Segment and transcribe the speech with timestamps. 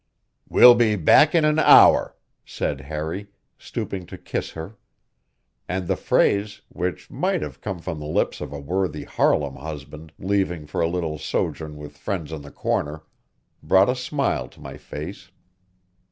[0.49, 3.27] "We'll be back in an hour," said Harry,
[3.59, 4.75] stooping to kiss her;
[5.69, 10.11] and the phrase, which might have come from the lips of a worthy Harlem husband
[10.17, 13.03] leaving for a little sojourn with friends on the corner,
[13.61, 15.29] brought a smile to my face.